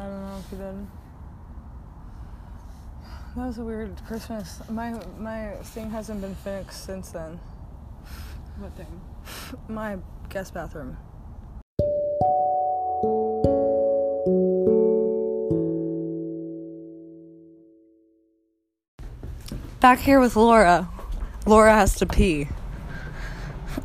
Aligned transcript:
I 0.00 0.04
don't 0.04 0.22
know 0.22 0.38
if 0.38 0.50
you 0.50 0.58
did. 0.58 0.86
That 3.36 3.46
was 3.46 3.58
a 3.58 3.62
weird 3.62 4.00
Christmas. 4.06 4.60
My 4.70 4.98
my 5.18 5.50
thing 5.62 5.90
hasn't 5.90 6.22
been 6.22 6.34
fixed 6.36 6.86
since 6.86 7.10
then. 7.10 7.38
What 8.58 8.72
thing? 8.76 9.00
My 9.68 9.98
guest 10.30 10.54
bathroom. 10.54 10.96
Back 19.80 19.98
here 19.98 20.18
with 20.18 20.36
Laura. 20.36 20.88
Laura 21.46 21.74
has 21.74 21.96
to 21.96 22.06
pee. 22.06 22.48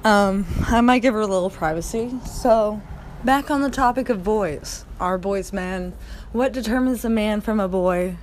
Um, 0.03 0.45
I 0.67 0.81
might 0.81 0.99
give 0.99 1.13
her 1.13 1.21
a 1.21 1.27
little 1.27 1.49
privacy. 1.49 2.11
So, 2.25 2.81
back 3.25 3.49
on 3.49 3.63
the 3.63 3.71
topic 3.71 4.07
of 4.09 4.23
boys. 4.23 4.85
our 4.99 5.17
boys 5.17 5.51
men? 5.51 5.93
What 6.31 6.53
determines 6.53 7.03
a 7.03 7.09
man 7.09 7.41
from 7.41 7.59
a 7.59 7.67
boy? 7.67 8.17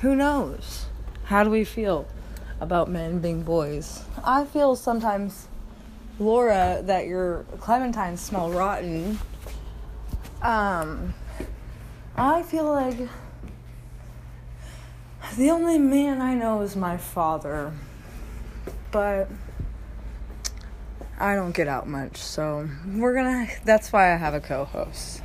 Who 0.00 0.16
knows? 0.16 0.86
How 1.26 1.44
do 1.44 1.50
we 1.50 1.64
feel 1.64 2.08
about 2.60 2.90
men 2.90 3.20
being 3.20 3.44
boys? 3.44 4.02
I 4.24 4.44
feel 4.44 4.74
sometimes, 4.74 5.46
Laura, 6.18 6.82
that 6.84 7.06
your 7.06 7.44
clementines 7.58 8.18
smell 8.18 8.50
rotten. 8.50 9.20
Um, 10.42 11.14
I 12.16 12.42
feel 12.42 12.64
like 12.64 12.98
the 15.36 15.50
only 15.50 15.78
man 15.78 16.20
I 16.20 16.34
know 16.34 16.62
is 16.62 16.74
my 16.74 16.96
father. 16.96 17.72
But 18.90 19.28
I 21.18 21.34
don't 21.34 21.52
get 21.52 21.68
out 21.68 21.86
much, 21.86 22.16
so 22.16 22.68
we're 22.86 23.14
gonna. 23.14 23.46
That's 23.64 23.92
why 23.92 24.12
I 24.12 24.16
have 24.16 24.34
a 24.34 24.40
co 24.40 24.64
host. 24.64 25.22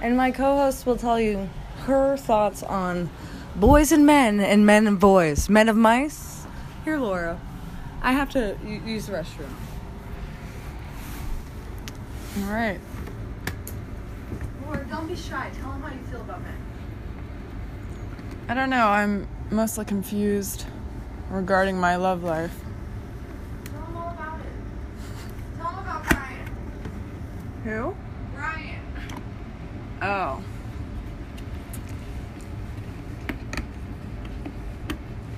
And 0.00 0.16
my 0.16 0.30
co 0.30 0.56
host 0.56 0.86
will 0.86 0.96
tell 0.96 1.20
you 1.20 1.48
her 1.84 2.16
thoughts 2.16 2.62
on 2.62 3.10
boys 3.54 3.92
and 3.92 4.06
men 4.06 4.40
and 4.40 4.66
men 4.66 4.86
and 4.86 4.98
boys. 4.98 5.48
Men 5.48 5.68
of 5.68 5.76
mice? 5.76 6.46
Here, 6.84 6.98
Laura. 6.98 7.40
I 8.02 8.12
have 8.12 8.30
to 8.30 8.56
use 8.64 9.06
the 9.06 9.12
restroom. 9.12 9.50
All 12.38 12.52
right. 12.52 12.78
Laura, 14.64 14.86
don't 14.88 15.06
be 15.06 15.16
shy. 15.16 15.50
Tell 15.60 15.70
them 15.72 15.82
how 15.82 15.92
you 15.92 16.02
feel 16.10 16.20
about 16.20 16.42
men. 16.42 16.54
I 18.48 18.54
don't 18.54 18.70
know. 18.70 18.86
I'm 18.86 19.26
mostly 19.50 19.84
confused 19.84 20.66
regarding 21.30 21.78
my 21.80 21.96
love 21.96 22.22
life. 22.22 22.54
Tell 23.64 23.80
them 23.82 23.96
all 23.96 24.10
about 24.12 24.38
it. 24.38 24.46
Tell 25.58 25.70
them 25.70 25.78
about 25.80 26.04
Brian. 26.08 26.56
Who? 27.66 27.96
Brian. 28.32 28.80
Oh. 30.00 30.40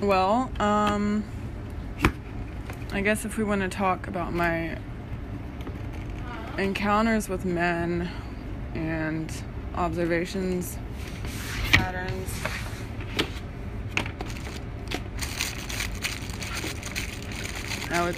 Well, 0.03 0.51
um, 0.61 1.25
I 2.93 3.01
guess 3.01 3.25
if 3.25 3.39
we 3.39 3.45
want 3.45 3.63
to 3.63 3.71
talk 3.71 4.09
about 4.09 4.35
my 4.35 4.77
encounters 6.59 7.31
with 7.31 7.47
men 7.47 8.11
and 8.75 9.33
observations, 9.75 10.77
patterns. 11.73 12.31
I 17.91 18.03
would. 18.03 18.17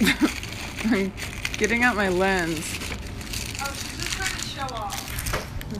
I'm 0.84 1.12
getting 1.58 1.82
out 1.82 1.96
my 1.96 2.08
lens. 2.08 2.76
Oh, 3.62 3.72
she's 3.74 3.98
just 3.98 4.12
trying 4.16 4.34
to 4.34 4.42
show 4.42 4.74
off. 4.74 5.59
Oh, 5.72 5.76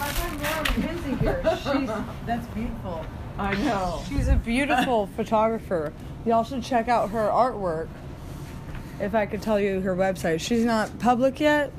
my 0.00 0.08
friend 0.08 1.20
here. 1.20 1.42
She's 1.56 1.88
that's 2.26 2.46
beautiful. 2.48 3.04
I 3.36 3.54
know. 3.56 4.02
She's 4.08 4.28
a 4.28 4.36
beautiful 4.36 5.06
photographer. 5.16 5.92
Y'all 6.24 6.44
should 6.44 6.62
check 6.62 6.88
out 6.88 7.10
her 7.10 7.28
artwork. 7.28 7.88
If 8.98 9.14
I 9.14 9.26
could 9.26 9.42
tell 9.42 9.60
you 9.60 9.80
her 9.82 9.94
website, 9.94 10.40
she's 10.40 10.64
not 10.64 10.98
public 10.98 11.38
yet. 11.38 11.70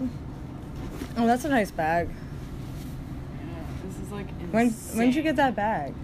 Oh, 1.18 1.26
that's 1.26 1.46
a 1.46 1.50
nice 1.50 1.72
bag. 1.72 2.08
Yeah, 2.08 3.46
this 3.86 4.00
is 4.00 4.12
like 4.12 4.30
insane. 4.30 4.52
When 4.52 4.70
when 4.70 5.08
did 5.08 5.16
you 5.16 5.24
get 5.24 5.36
that 5.38 5.56
bag? 5.56 5.96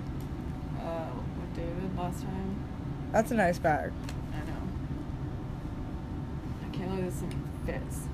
Uh, 0.81 1.05
with 1.39 1.55
David 1.55 1.95
last 1.97 2.23
time. 2.23 2.55
That's 3.11 3.31
a 3.31 3.35
nice 3.35 3.59
bag. 3.59 3.91
I 4.33 4.37
know. 4.39 4.57
I 6.63 6.75
can't 6.75 6.89
believe 6.89 7.05
this 7.05 7.21
thing 7.21 7.49
fits. 7.65 8.07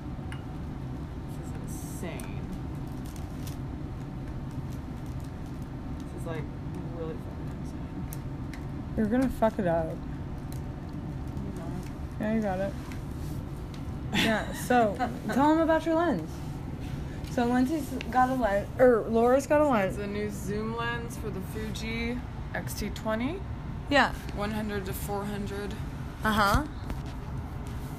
This 2.02 2.10
insane. 2.10 2.40
This 6.12 6.20
is 6.20 6.26
like 6.26 6.42
really 6.96 7.14
fucking 7.14 7.50
insane. 7.62 8.94
You're 8.96 9.06
gonna 9.06 9.28
fuck 9.28 9.58
it 9.58 9.66
up. 9.66 9.86
You 9.86 11.60
know. 11.60 11.66
Yeah, 12.20 12.34
you 12.34 12.42
got 12.42 12.60
it. 12.60 12.72
Yeah. 14.14 14.52
So 14.52 14.94
tell 15.32 15.48
them 15.48 15.60
about 15.60 15.86
your 15.86 15.94
lens. 15.94 16.28
So 17.30 17.46
Lindsay's 17.46 17.88
got 18.10 18.28
a 18.28 18.34
lens, 18.34 18.68
or 18.78 19.06
Laura's 19.08 19.46
got 19.46 19.62
a 19.62 19.66
lens. 19.66 19.96
It's 19.96 20.04
a 20.04 20.06
new 20.06 20.28
zoom 20.28 20.76
lens 20.76 21.16
for 21.16 21.30
the 21.30 21.40
Fuji 21.40 22.18
X-T20, 22.54 23.40
Yeah. 23.88 24.12
100 24.36 24.84
to 24.84 24.92
400. 24.92 25.72
Uh 26.24 26.30
huh. 26.30 26.62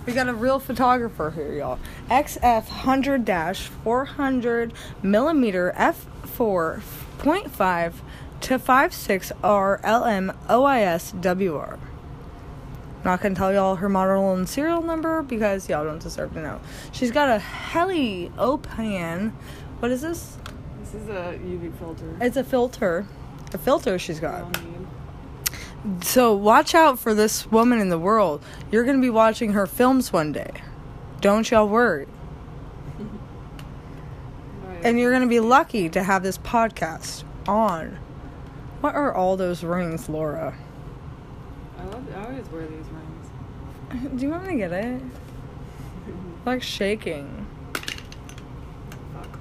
We 0.05 0.11
got 0.11 0.27
a 0.27 0.33
real 0.33 0.59
photographer 0.59 1.31
here, 1.31 1.53
y'all. 1.53 1.79
XF 2.09 2.85
100 2.85 3.57
400 3.57 4.73
millimeter 5.01 5.73
f4.5 5.77 7.93
to 8.41 8.59
56 8.59 9.31
R 9.41 9.79
LM 9.81 10.33
OIS 10.49 11.13
WR. 11.13 11.79
Not 13.05 13.21
gonna 13.21 13.35
tell 13.35 13.53
y'all 13.53 13.77
her 13.77 13.87
model 13.87 14.33
and 14.33 14.45
serial 14.47 14.81
number 14.81 15.23
because 15.23 15.69
y'all 15.69 15.85
don't 15.85 16.01
deserve 16.01 16.33
to 16.33 16.41
know. 16.41 16.59
She's 16.91 17.11
got 17.11 17.29
a 17.29 17.41
Heliopan. 17.71 19.31
What 19.79 19.91
is 19.91 20.01
this? 20.01 20.35
This 20.81 20.95
is 20.95 21.07
a 21.07 21.39
UV 21.41 21.73
filter. 21.77 22.17
It's 22.19 22.35
a 22.35 22.43
filter. 22.43 23.07
A 23.53 23.57
filter 23.57 23.97
she's 23.97 24.19
got. 24.19 24.53
So 26.01 26.33
watch 26.33 26.73
out 26.73 26.97
for 26.97 27.13
this 27.13 27.51
woman 27.51 27.79
in 27.79 27.89
the 27.89 27.99
world. 27.99 28.43
You're 28.71 28.85
gonna 28.85 29.01
be 29.01 29.09
watching 29.09 29.53
her 29.53 29.67
films 29.67 30.13
one 30.13 30.31
day. 30.31 30.51
Don't 31.19 31.49
y'all 31.49 31.67
worry. 31.67 32.07
Right. 34.63 34.85
And 34.85 34.97
you're 34.97 35.11
gonna 35.11 35.27
be 35.27 35.41
lucky 35.41 35.89
to 35.89 36.01
have 36.01 36.23
this 36.23 36.37
podcast 36.37 37.23
on. 37.47 37.99
What 38.79 38.95
are 38.95 39.13
all 39.13 39.35
those 39.35 39.63
rings, 39.63 40.07
Laura? 40.07 40.55
I 41.77 41.83
love. 41.85 42.05
I 42.15 42.25
always 42.25 42.49
wear 42.49 42.67
these 42.67 42.85
rings. 43.91 44.11
Do 44.19 44.25
you 44.25 44.31
want 44.31 44.43
me 44.43 44.51
to 44.51 44.57
get 44.57 44.71
it? 44.71 45.01
Like 46.45 46.61
shaking. 46.61 47.47
Fuck. 49.13 49.39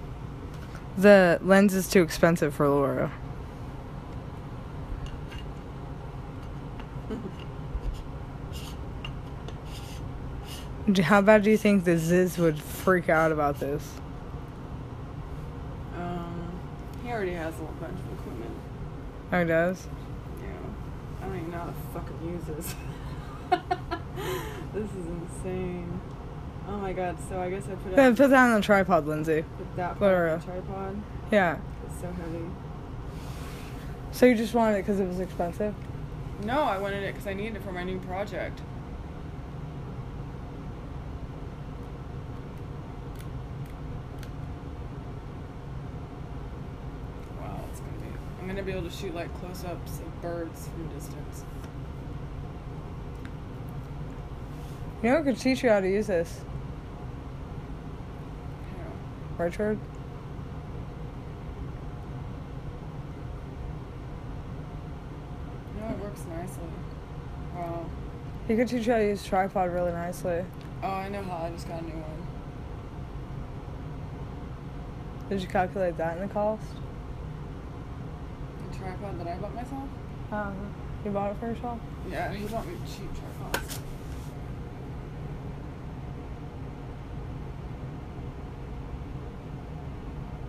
The 0.96 1.40
lens 1.42 1.74
is 1.74 1.88
too 1.88 2.00
expensive 2.00 2.54
for 2.54 2.68
Laura. 2.68 3.10
How 11.02 11.20
bad 11.22 11.44
do 11.44 11.50
you 11.50 11.56
think 11.56 11.84
the 11.84 11.96
Ziz 11.96 12.38
would 12.38 12.58
freak 12.60 13.08
out 13.08 13.30
about 13.30 13.60
this? 13.60 13.88
Um, 15.96 16.58
he 17.04 17.10
already 17.10 17.34
has 17.34 17.54
a 17.54 17.58
whole 17.58 17.68
bunch 17.80 17.98
of 17.98 18.18
equipment. 18.18 18.50
Oh, 19.32 19.38
he 19.40 19.44
does? 19.46 19.86
Yeah. 20.42 20.48
I 21.20 21.26
don't 21.26 21.36
even 21.36 21.50
know 21.52 21.58
how 21.58 21.66
to 21.66 21.74
fucking 21.94 22.28
use 22.28 22.44
this. 22.44 22.74
this 24.74 24.90
is 24.90 25.06
insane. 25.06 26.00
Oh 26.68 26.78
my 26.78 26.92
god, 26.92 27.16
so 27.28 27.40
I 27.40 27.50
guess 27.50 27.64
I 27.66 27.74
put, 27.76 27.92
Yeah, 27.92 28.08
it, 28.08 28.16
put 28.16 28.30
that 28.30 28.50
on 28.50 28.54
the 28.60 28.64
tripod, 28.64 29.06
Lindsay. 29.06 29.44
put 29.58 29.76
that 29.76 29.90
on 30.02 30.38
the 30.38 30.44
tripod. 30.44 31.02
Yeah. 31.30 31.58
It's 31.86 32.00
so 32.00 32.08
heavy. 32.08 32.44
So 34.10 34.26
you 34.26 34.34
just 34.34 34.54
wanted 34.54 34.78
it 34.78 34.82
because 34.82 34.98
it 34.98 35.06
was 35.06 35.20
expensive? 35.20 35.74
No, 36.44 36.62
I 36.64 36.76
wanted 36.78 37.04
it 37.04 37.12
because 37.12 37.28
I 37.28 37.34
needed 37.34 37.56
it 37.56 37.62
for 37.62 37.70
my 37.70 37.84
new 37.84 38.00
project. 38.00 38.60
Wow, 47.40 47.60
it's 47.70 47.78
gonna 47.78 47.92
be. 47.92 48.06
I'm 48.40 48.48
gonna 48.48 48.62
be 48.64 48.72
able 48.72 48.82
to 48.82 48.90
shoot 48.90 49.14
like 49.14 49.32
close-ups 49.38 50.00
of 50.00 50.20
birds 50.20 50.68
from 50.68 50.88
distance. 50.88 51.44
You 55.02 55.10
know, 55.10 55.18
I 55.18 55.22
could 55.22 55.38
teach 55.38 55.62
you 55.62 55.70
how 55.70 55.80
to 55.80 55.88
use 55.88 56.08
this. 56.08 56.40
How? 59.38 59.44
Richard? 59.44 59.78
No, 65.80 65.88
it 65.88 65.98
works 66.12 66.26
nicely. 66.28 66.68
Wow. 67.54 67.86
He 68.48 68.56
could 68.56 68.68
teach 68.68 68.86
you 68.86 68.92
how 68.92 68.98
to 68.98 69.04
use 69.04 69.24
tripod 69.24 69.72
really 69.72 69.92
nicely. 69.92 70.44
Oh, 70.82 70.88
I 70.88 71.08
know 71.08 71.22
how. 71.22 71.46
I 71.46 71.50
just 71.50 71.68
got 71.68 71.82
a 71.82 71.84
new 71.84 71.92
one. 71.92 72.26
Did 75.28 75.40
you 75.40 75.48
calculate 75.48 75.96
that 75.96 76.16
in 76.16 76.26
the 76.26 76.32
cost? 76.32 76.64
The 78.70 78.78
tripod 78.78 79.20
that 79.20 79.28
I 79.28 79.36
bought 79.36 79.54
myself? 79.54 79.88
Uh, 80.30 80.50
you 81.04 81.10
bought 81.10 81.32
it 81.32 81.38
for 81.38 81.46
yourself? 81.46 81.78
Yeah, 82.10 82.32
he 82.32 82.46
bought 82.46 82.66
me 82.66 82.74
cheap 82.86 83.08
tripods. 83.40 83.78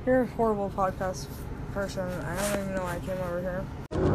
You're 0.05 0.21
a 0.23 0.27
horrible 0.27 0.69
podcast 0.75 1.27
person. 1.71 2.09
I 2.09 2.35
don't 2.35 2.63
even 2.63 2.75
know 2.75 2.83
why 2.83 2.95
I 2.95 2.99
came 2.99 3.17
over 3.19 3.39
here. 3.39 4.12